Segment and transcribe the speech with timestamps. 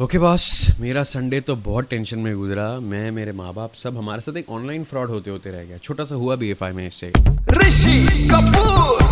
[0.00, 0.46] Okay boss
[0.80, 4.50] मेरा Sunday तो बहुत टेंशन में गुजरा। मैं मेरे माँ बाप सब हमारे साथ एक
[4.50, 7.08] ऑनलाइन फ्रॉड होते होते रह गया। छोटा सा हुआ बी एफ़ आई में इससे।
[7.56, 9.02] ऋषि कपूर।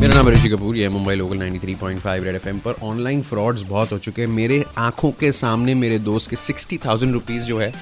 [0.00, 3.98] मेरा नाम ऋषि कपूर ये मुंबई लोकल 93.5 रेड एफएम पर। ऑनलाइन फ्रॉड्स बहुत हो
[3.98, 7.72] चुके हैं। मेरे आँखों के सामने मेरे दोस्त के सिक्सटी थाउज़ेंड रुपीज़ जो है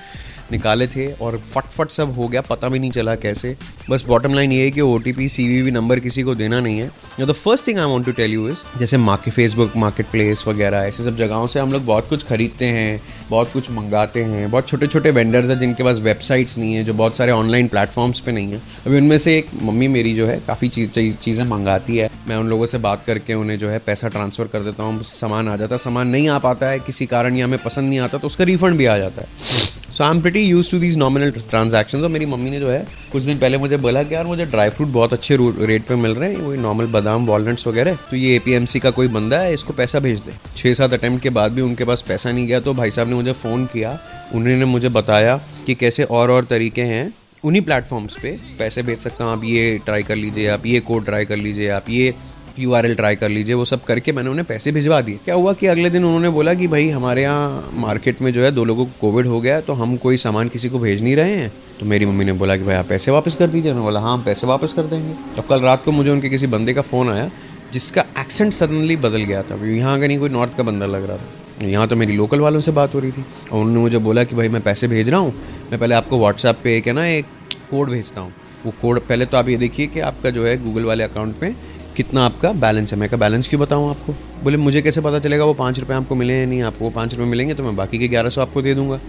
[0.53, 3.57] निकाले थे और फटफट सब हो गया, पता भी नहीं चला कैसे।
[3.91, 6.61] बस बॉटम लाइन ये है कि O T P C V number किसी को देना
[6.61, 6.91] नहीं है।
[7.21, 10.79] The first thing I want to tell you is जैसे मार्केट फेसबुक मार्केट प्लेस वगैरह,
[10.79, 13.01] ऐसे सब जगहों से हम लोग बहुत कुछ खरीदते हैं,
[13.31, 16.95] बहुत कुछ मंगाते हैं। बहुत छोटे छोटे वेंडर्स हैं जिनके पास वेबसाइट्स नहीं है, जो
[16.95, 20.39] बहुत सारे ऑनलाइन प्लेटफॉर्म्स पे नहीं है। अभी उनमें से एक मम्मी मेरी जो है,
[20.47, 20.91] काफ़ी चीज़,
[21.23, 24.61] चीज़ें मंगाती है। मैं उन लोगों से बात करके उन्हें जो है पैसा ट्रांसफ़र कर
[24.61, 27.63] देता हूँ, सामान आ जाता है, सामान नहीं आ पाता है, किसी कारण या हमें
[27.63, 30.71] पसंद नहीं आता तो उसका रिफंड भी आ जाता है। So I am pretty used
[30.71, 34.03] to these nominal transaction और मेरी मम्मी ने जो है, कुछ दिन पहले मुझे बोला
[34.03, 37.27] कि यार, मुझे ड्राई फ्रूट बहुत अच्छे रेट पे मिल रहे हैं, वही नॉर्मल बादाम
[37.27, 40.93] वॉलनट्स वगैरह। तो ये एपीएमसी का कोई बंदा है, इसको पैसा भेज दे। छः सात
[40.93, 43.65] अटैम्प्ट के बाद भी उनके पास पैसा नहीं गया तो भाई साहब ने मुझे फ़ोन
[43.67, 43.99] किया।
[44.35, 47.13] उन्होंने मुझे बताया कि कैसे और और तरीके हैं
[47.45, 51.05] उन्हीं प्लेटफॉर्म्स पे पैसे भेज सकता हूँ। आप ये ट्राई कर लीजिए, आप ये कोड
[51.05, 52.15] ट्राई कर लीजिए, आप ये
[52.59, 55.53] यू आर ट्राई कर लीजिए, वो सब करके मैंने उन्हें पैसे भिजवा दिए। क्या हुआ
[55.53, 58.85] कि अगले दिन उन्होंने बोला कि भाई हमारे यहाँ मार्केट में जो है दो लोगों
[58.87, 61.87] को कोविड हो गया तो हम कोई सामान किसी को भेज नहीं रहे हैं। तो
[61.87, 64.23] मेरी मम्मी ने बोला कि भाई आप पैसे वापस कर दीजिए। उन्होंने बोला हाँ हम
[64.25, 67.31] पैसे वापस कर देंगे। तो कल रात को मुझे उनके किसी बंदे का फ़ोन आया,
[67.73, 71.17] जिसका एक्सेंट सडनली बदल गया था। यहाँ का नहीं, कोई नॉर्थ का बंदा लग रहा
[71.17, 74.25] था। यहाँ तो मेरी लोकल वालों से बात हो रही थी। और उन्होंने मुझे बोला
[74.25, 75.33] कि भाई मैं पैसे भेज रहा हूँ।
[75.71, 77.27] मैं पहले आपको व्हाट्सएप पे एक, है ना, एक
[77.71, 78.33] कोड भेजता हूँ।
[78.65, 81.55] वो कोड पहले तो आप ये देखिए कि आपका जो है गूगल वाले अकाउंट पे
[81.99, 82.99] कितना आपका बैलेंस है?
[82.99, 84.13] मैं का बैलेंस क्यों बताऊँ आपको?
[84.45, 86.63] बोले, मुझे कैसे पता चलेगा वो पाँच रुपये आपको मिले या नहीं?
[86.63, 89.01] आपको वो पाँच रुपये मिलेंगे तो मैं बाकी के ग्यारह सौ आपको दे दूँगा।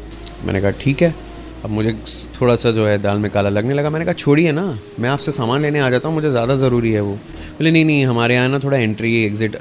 [0.46, 1.14] मैंने कहा, ठीक है।
[1.66, 1.94] अब मुझे
[2.40, 4.64] थोड़ा सा जो है, दाल में काला लगने लगा। मैंने कहा, छोड़िए ना,
[5.00, 8.06] मैं आपसे सामान लेने आ जाता हूँ, मुझे ज़्यादा ज़रूरी है वो। बोले, नहीं नहीं,
[8.06, 9.58] हमारे यहाँ ना थोड़ा एंट्री एग्ज़िट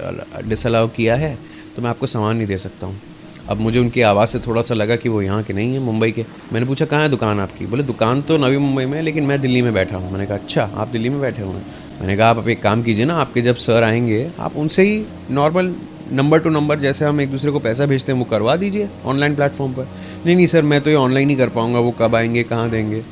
[0.49, 1.37] डिसअलाउ किया है
[1.77, 3.01] तो मैं आपको सामान नहीं दे सकता हूँ।
[3.49, 6.11] अब मुझे उनकी आवाज़ से थोड़ा सा लगा कि वो यहाँ के नहीं है, मुंबई
[6.11, 7.67] के। मैंने पूछा, कहाँ है दुकान आपकी?
[7.67, 10.37] बोले, दुकान तो नवी मुंबई में है, लेकिन मैं दिल्ली में बैठा हूँ। मैंने कहा
[10.37, 11.67] अच्छा आप दिल्ली में बैठे हुए हैं?
[12.01, 15.75] मैंने कहा, आप एक काम कीजिए ना, आपके जब सर आएँगे, आप उनसे ही नॉर्मल
[16.13, 19.35] नंबर टू नंबर जैसे हम एक दूसरे को पैसा भेजते हैं, वो करवा दीजिए ऑनलाइन
[19.35, 19.89] प्लेटफॉर्म पर।
[20.27, 23.03] नहीं नहीं सर, मैं तो ये ऑनलाइन ही कर पाऊँगा, वो कब आएँगे, कहाँ देंगे?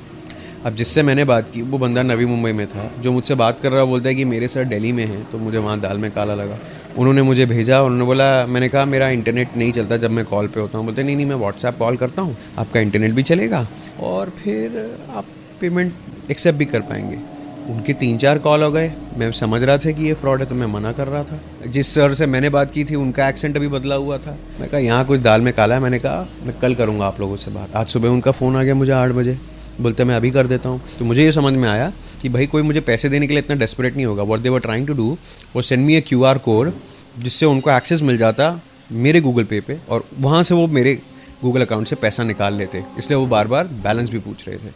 [0.64, 3.72] अब जिससे मैंने बात की, वो बंदा नवी मुंबई में था, जो मुझसे बात कर
[3.72, 6.34] रहा बोलता है कि मेरे सर दिल्ली में हैं तो मुझे वहाँ दाल में काला
[6.34, 6.58] लगा।
[6.98, 10.60] उन्होंने मुझे भेजा, उन्होंने बोला, मैंने कहा, मेरा इंटरनेट नहीं चलता जब मैं कॉल पे
[10.60, 10.86] होता हूँ.
[10.86, 13.66] बोलते, नहीं नहीं, मैं व्हाट्सएप कॉल करता हूँ, आपका इंटरनेट भी चलेगा
[14.00, 14.78] और फिर
[15.14, 15.24] आप
[15.60, 17.18] पेमेंट एक्सेप्ट भी कर पाएँगे.
[17.66, 20.54] उनके तीन चार कॉल हो गए। मैं समझ रहा था कि ये फ्रॉड है तो
[20.54, 23.68] मैं मना कर रहा था। जिस सर से मैंने बात की थी, उनका एक्सेंट अभी
[23.68, 26.74] बदला हुआ था। मैं कहा, यहाँ कुछ दाल में काला है। मैंने कहा, मैं कल
[26.74, 29.38] करूँगा आप लोगों से बात। आज सुबह उनका फ़ोन आ गया मुझे आठ बजे।
[29.80, 31.92] बोलते मैं अभी कर देता हूँ। तो मुझे ये समझ में आया
[32.22, 34.60] कि भाई, कोई मुझे पैसे देने के लिए इतना डेस्परेट नहीं होगा। What they were
[34.60, 35.16] trying to do
[35.54, 36.72] वो send me a Q R code
[37.18, 38.58] जिससे उनको एक्सेस मिल जाता
[38.94, 40.94] मेरे गूगल पे पे और वहाँ से वो मेरे
[41.42, 44.68] गूगल अकाउंट से पैसा निकाल लेते। इसलिए वो बार बार बैलेंस भी पूछ रहे थे।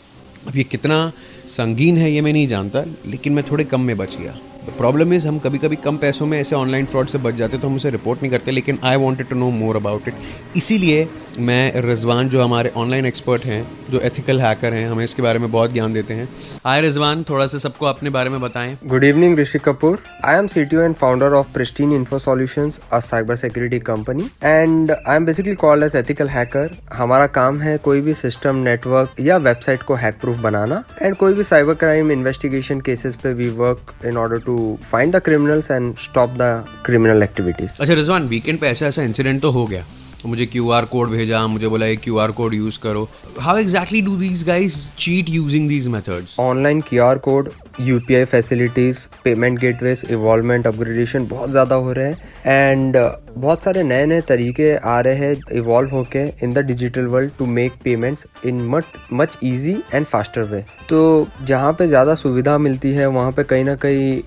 [0.46, 1.10] अब ये कितना
[1.48, 4.36] संगीन है ये मैं नहीं जानता, लेकिन मैं थोड़े कम में बच गया।
[4.78, 7.68] प्रॉब्लम इज़ हम कभी कभी कम पैसों में ऐसे ऑनलाइन फ्रॉड से बच जाते तो
[7.68, 10.14] हम उसे रिपोर्ट नहीं करते, लेकिन I wanted to know more about it
[10.56, 11.08] इसीलिए
[11.40, 15.50] मैं रिजवान जो हमारे ऑनलाइन एक्सपर्ट हैं जो एथिकल हैकर हैं हमें इसके बारे में
[15.50, 16.28] बहुत ज्ञान देते हैं।
[16.66, 20.46] आए रिजवान थोड़ा सा सबको अपने बारे में बताएँ। Good evening Rishi Kapoor I am
[20.46, 25.54] C and founder of Pristine Info Solutions a cyber security company and I am basically
[25.56, 30.20] called as ethical hacker हमारा काम है कोई भी सिस्टम नेटवर्क या वेबसाइट को हैक
[30.20, 34.78] प्रूफ बनाना एंड कोई भी साइबर क्राइम इन्वेस्टिगेशन केसेस पे we work in order to
[34.82, 36.52] find the criminals and stop the
[36.86, 39.84] criminal activities अच्छा रिजवान वीकेंड पे ऐसा ऐसा इंसिडेंट तो हो गया।
[40.22, 43.08] तो मुझे क्यू आर कोड भेजा, मुझे बोला क्यू आर कोड यूज़ करो।
[43.40, 47.48] How exactly do these guys cheat using these methods online Q R code
[47.80, 52.96] U P I facilities payment gateways involvement upgradation बहुत ज़्यादा हो रहे हैं। एंड
[53.32, 57.46] बहुत सारे नए नए तरीके आ रहे हैं इवॉल्व होके in the digital world to
[57.48, 62.92] make payments in much much easy and faster way तो जहाँ पे ज़्यादा सुविधा मिलती
[62.92, 64.20] है, वहाँ पे कहीं ना कहीं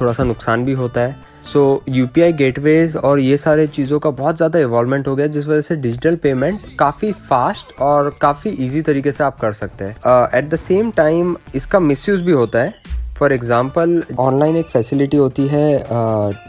[0.00, 3.98] थोड़ा सा नुकसान भी होता है। So U P I gateways और ये सारे चीज़ों
[3.98, 8.50] का बहुत ज़्यादा इवॉल्वमेंट हो गया, जिस वजह से डिजिटल पेमेंट काफ़ी फास्ट और काफ़ी
[8.60, 12.62] ईजी तरीके से आप कर सकते हैं। एट द सेम टाइम इसका मिसयूज भी होता
[12.62, 12.74] है।
[13.18, 15.82] फॉर एग्ज़ाम्पल ऑनलाइन एक फैसिलिटी होती है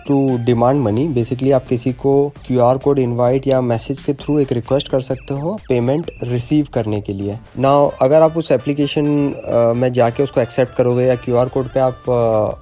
[0.08, 2.14] टू डिमांड मनी बेसिकली आप किसी को
[2.48, 6.68] क्यू आर कोड इन्वाइट या मैसेज के थ्रू एक रिक्वेस्ट कर सकते हो पेमेंट रिसीव
[6.74, 7.38] करने के लिए.
[7.60, 11.68] ना अगर आप उस एप्लीकेशन uh, में जाके उसको एक्सेप्ट करोगे या क्यू आर कोड
[11.74, 12.04] पे आप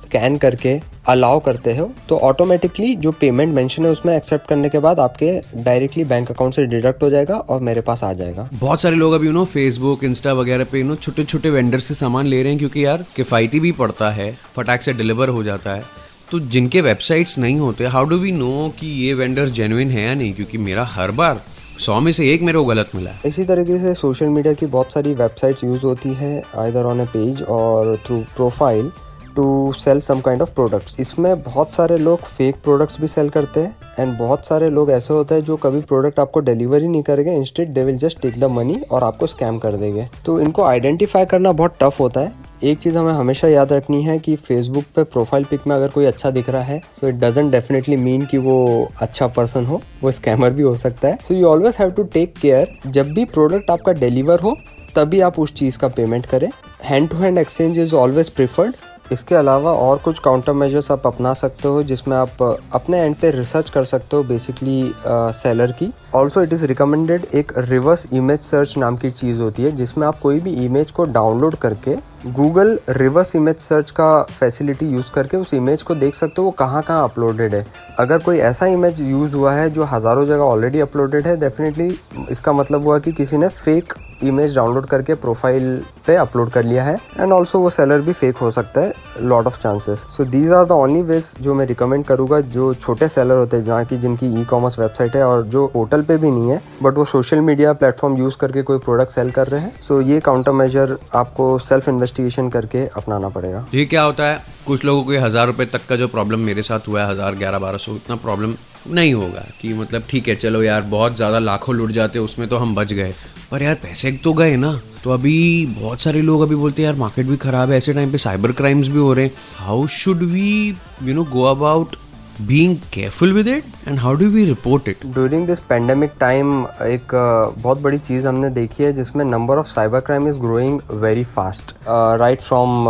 [0.01, 4.69] स्कैन uh, करके अलाउ करते हो तो ऑटोमेटिकली जो पेमेंट मेंशन है उसमें एक्सेप्ट करने
[4.69, 5.27] के बाद आपके
[5.63, 8.47] डायरेक्टली बैंक अकाउंट से डिडक्ट हो जाएगा और मेरे पास आ जाएगा.
[8.53, 11.79] बहुत सारे लोग अभी यू नो फेसबुक इंस्टा वगैरह पे यू नो छोटे छोटे वेंडर
[11.79, 15.43] से सामान ले रहे हैं क्योंकि यार किफ़ायती भी पड़ता है, फटाक से डिलीवर हो
[15.43, 15.83] जाता है
[16.31, 20.13] तो जिनके वेबसाइट्स नहीं होते हाउ डू वी नो कि ये वेंडर्स जेन्युइन है या
[20.13, 20.33] नहीं?
[20.33, 21.41] क्योंकि मेरा हर बार
[21.79, 24.65] सौ में से एक मेरे को गलत मिला है। इसी तरीके से सोशल मीडिया की
[24.65, 28.91] बहुत सारी वेबसाइट्स यूज़ होती है आइदर ऑन अ पेज और through profile
[29.35, 33.59] to sell some kind of products इसमें बहुत सारे लोग फेक प्रोडक्ट्स भी सेल करते
[33.59, 37.03] हैं एंड बहुत सारे लोग ऐसे होते हैं जो कभी प्रोडक्ट आपको डिलीवर ही नहीं
[37.03, 40.63] करेंगे instead they will just take the money और आपको स्कैम कर देंगे। तो इनको
[40.63, 42.31] आइडेंटिफाई करना बहुत टफ होता है।
[42.63, 46.05] एक चीज़ हमें हमेशा याद रखनी है कि फेसबुक पे प्रोफ़ाइल पिक में अगर कोई
[46.05, 50.11] अच्छा दिख रहा है so it doesn't definitely mean कि वो अच्छा पर्सन हो, वो
[50.11, 53.71] स्कैमर भी हो सकता है। So you always have to take care जब भी प्रोडक्ट
[53.71, 54.55] आपका डिलीवर हो,
[54.95, 56.49] तभी आप उस चीज़ का पेमेंट करें।
[56.83, 58.75] Hand to hand exchange is always preferred
[59.11, 62.41] इसके अलावा और कुछ काउंटर मेजर्स आप अपना सकते हो, जिसमें आप
[62.73, 67.51] अपने एंड पे रिसर्च कर सकते हो बेसिकली सेलर की। ऑल्सो इट इज़ रिकमेंडेड एक
[67.59, 71.55] रिवर्स इमेज सर्च नाम की चीज़ होती है, जिसमें आप कोई भी इमेज को डाउनलोड
[71.65, 71.95] करके
[72.27, 74.07] गूगल रिवर्स इमेज सर्च का
[74.39, 77.65] फैसिलिटी यूज़ करके उस इमेज को देख सकते हो, वो कहाँ कहाँ अपलोडेड है।
[77.99, 81.97] अगर कोई ऐसा इमेज यूज़ हुआ है जो हज़ारों जगह ऑलरेडी अपलोडेड है डेफिनेटली
[82.31, 85.77] इसका मतलब हुआ कि किसी ने फेक इमेज डाउनलोड करके प्रोफ़ाइल
[86.07, 89.47] पे अपलोड कर लिया है एंड ऑल्सो वो सेलर भी फेक हो सकता है lot
[89.47, 93.37] of chances so these are the only ways जो मैं रिकमेंड करूँगा जो छोटे सेलर
[93.37, 96.51] होते हैं, जहाँ की जिनकी ई कॉमर्स वेबसाइट है और जो पोर्टल पे भी नहीं
[96.51, 99.99] है बट वो सोशल मीडिया प्लेटफॉर्म यूज़ करके कोई प्रोडक्ट सेल कर रहे हैं सो
[100.01, 104.43] ये काउंटर मेजर आपको सेल्फ इन्वेस्टिगेशन करके अपनाना पड़ेगा। ये क्या होता है?
[104.67, 107.59] कुछ लोगों को हज़ार रुपए तक का जो प्रॉब्लम मेरे साथ हुआ है, हज़ार ग्यारह
[107.59, 108.55] बारह सौ, इतना प्रॉब्लम
[108.89, 112.57] नहीं होगा कि मतलब ठीक है, चलो यार, बहुत ज़्यादा लाखों लुट जाते, उसमें तो
[112.57, 113.13] हम बच गए।
[113.51, 116.99] पर यार, पैसे तो गए ना। तो अभी बहुत सारे लोग अभी बोलते हैं, यार
[116.99, 120.23] मार्केट भी खराब है, ऐसे टाइम पे साइबर क्राइम्स भी हो रहे हैं। How should
[120.23, 121.95] we you know go about
[122.41, 127.05] being careful with it and how do we report it during this pandemic time एक
[127.05, 131.23] uh, बहुत बड़ी चीज़ हमने देखी है जिसमें number of cyber crime is growing very
[131.35, 132.85] fast right from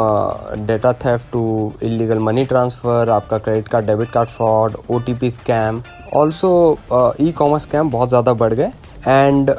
[0.68, 1.44] data theft to
[1.84, 5.82] illegal money transfer आपका credit card debit card fraud O T P scam
[6.14, 6.52] also
[7.22, 8.72] e commerce scam बहुत ज़्यादा बढ़ गए.
[9.08, 9.52] एंड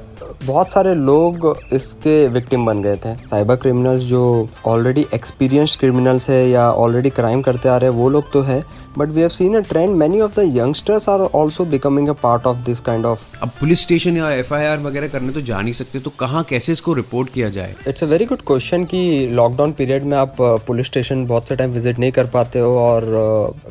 [0.45, 6.49] बहुत सारे लोग इसके विक्टिम बन गए थे। साइबर क्रिमिनल्स जो ऑलरेडी एक्सपीरियंस क्रिमिनल्स है
[6.49, 8.65] या ऑलरेडी क्राइम करते आ रहे हैं वो लोग तो है।
[8.99, 12.47] But we have seen a trend many of the youngsters are also becoming a part
[12.47, 16.01] of this kind of अब पुलिस स्टेशन या एफआईआर वगैरह करने तो जा नहीं सकते
[16.01, 17.75] तो कहाँ कैसे इसको रिपोर्ट किया जाए?
[17.89, 21.73] It's a very good question कि लॉकडाउन पीरियड में आप पुलिस स्टेशन बहुत से टाइम
[21.73, 23.05] विज़िट नहीं कर पाते हो और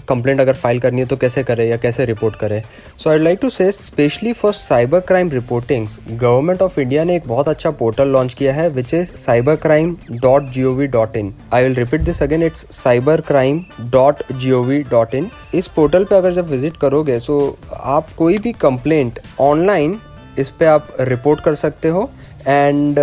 [0.09, 2.61] कंप्लेंट अगर फ़ाइल करनी है तो कैसे करें या कैसे रिपोर्ट करें?
[2.97, 5.29] So I like to say specially for cyber crime
[5.67, 9.55] reportings government of India ने एक बहुत अच्छा पोर्टल लॉन्च किया है which is cyber
[9.55, 13.63] crime dot G O V dot in I will repeat this again it's cyber crime
[13.91, 17.37] dot G O V dot in इस portal पे अगर जब विज़िट करोगे सो
[17.73, 19.99] आप कोई भी कंप्लेंट ऑनलाइन
[20.39, 22.09] इस पे आप रिपोर्ट कर सकते हो
[22.47, 22.99] and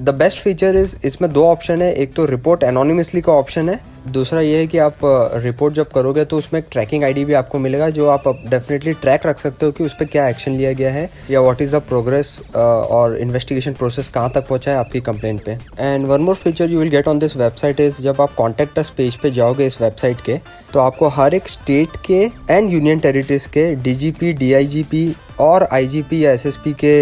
[0.00, 3.78] the best feature is इसमें दो ऑप्शन है। एक तो रिपोर्ट एनोनिमसली का ऑप्शन है।
[4.12, 4.98] दूसरा ये है कि आप
[5.44, 9.26] रिपोर्ट जब करोगे तो उसमें एक ट्रैकिंग आईडी भी आपको मिलेगा, जो आप डेफिनेटली ट्रैक
[9.26, 11.80] रख सकते हो कि उस पर क्या एक्शन लिया गया है या व्हाट इज़ द
[11.88, 16.70] प्रोग्रेस और इन्वेस्टिगेशन प्रोसेस कहाँ तक पहुँचा है आपकी कंप्लेंट पे। And one more feature
[16.70, 19.80] you will get on this website is जब आप कॉन्टेक्ट अस पेज पे जाओगे इस
[19.82, 20.38] वेबसाइट के
[20.72, 26.32] तो आपको हर एक स्टेट के एंड यूनियन टेरिटरीज के डीजीपी डीआईजीपी और आईजीपी या
[26.32, 26.96] एसएसपी के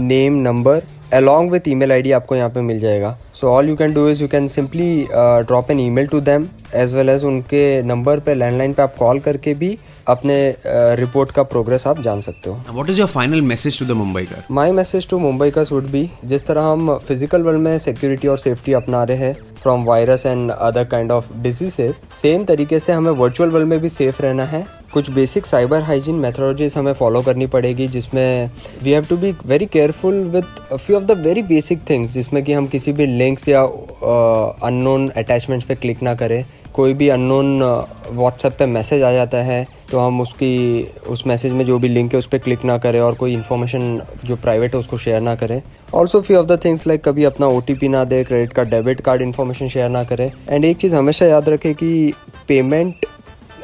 [0.00, 3.94] name number along with email id आपको यहाँ पे मिल जाएगा। So all you can
[3.94, 5.06] do is you can simply
[5.46, 9.20] drop an email to them as well as उनके नंबर पे लैंडलाइन पे आप कॉल
[9.20, 9.76] करके भी
[10.08, 10.36] अपने
[10.66, 13.96] रिपोर्ट uh, का प्रोग्रेस आप जान सकते हो। What is your final message to the
[13.96, 17.78] Mumbai का माय मैसेज टू मुंबई का वुड बी जिस तरह हम फ़िज़िकल वर्ल्ड में
[17.78, 22.78] सिक्योरिटी और सेफ्टी अपना रहे हैं from virus and other kind of diseases same तरीके
[22.78, 26.92] से हमें वर्चुअल वर्ल्ड में भी सेफ़ रहना है। कुछ बेसिक साइबर हाइजीन मेथोलॉजीज हमें
[26.92, 28.50] फॉलो करनी पड़ेगी जिसमें
[28.82, 32.52] we have to be very careful with few of the very basic things जिसमें कि
[32.52, 36.44] हम किसी भी लिंक्स या अननोन uh, अटैचमेंट्स पे क्लिक ना करें।
[36.74, 37.62] कोई भी अननोन
[38.10, 42.12] व्हाट्सएप पे मैसेज आ जाता है तो हम उसकी, उस मैसेज में जो भी लिंक
[42.12, 45.34] है उस पर क्लिक ना करें और कोई इन्फॉर्मेशन जो प्राइवेट है उसको शेयर ना
[45.34, 45.60] करें।
[45.94, 49.22] Also few of the things like कभी अपना ओटीपी ना दे credit card debit card
[49.22, 52.12] information share ना करें। एंड एक चीज़ हमेशा याद रखें कि
[52.48, 53.06] पेमेंट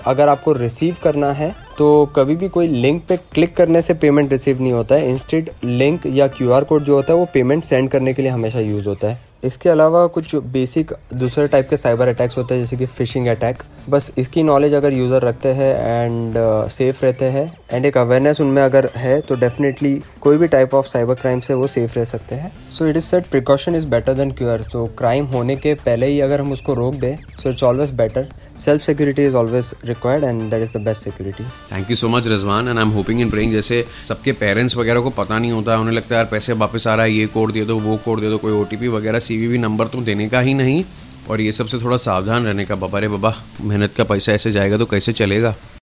[0.07, 4.33] अगर आपको रिसीव करना है तो कभी भी कोई लिंक पे क्लिक करने से पेमेंट
[4.33, 5.09] रिसीव नहीं होता है.
[5.11, 8.61] इंस्टेड लिंक या क्यूआर कोड जो होता है वो पेमेंट सेंड करने के लिए हमेशा
[8.61, 9.19] यूज़ होता है.
[9.45, 13.63] इसके अलावा कुछ बेसिक दूसरे टाइप के साइबर अटैक्स होते हैं जैसे कि फिशिंग अटैक
[13.91, 15.73] बस इसकी नॉलेज अगर यूज़र रखते हैं
[16.05, 16.35] एंड
[16.69, 20.75] सेफ़ uh, रहते हैं एंड एक अवेयरनेस उनमें अगर है तो डेफिनेटली कोई भी टाइप
[20.75, 22.53] ऑफ़ साइबर क्राइम से वो सेफ़ रह सकते हैं.
[22.71, 26.21] So it is set precaution is better than cure so crime होने के पहले ही
[26.21, 28.29] अगर हम उसको रोक दें so it's always better
[28.61, 32.27] self security is always required and that is the best security thank you so much
[32.29, 35.73] Rizwan and I am hoping in praying जैसे सबके पेरेंट्स वगैरह को पता नहीं होता
[35.73, 37.97] है, उन्हें लगता है यार पैसे वापस आ रहा है, ये कोड दे दो, वो
[38.05, 40.85] कोड दे दो, कोई OTP वगैरह सी नंबर तो देने का ही नहीं।
[41.31, 44.79] और ये सबसे थोड़ा सावधान रहने का, बाबा रे बाबा, मेहनत का पैसा ऐसे जाएगा
[44.79, 45.55] तो कैसे चलेगा?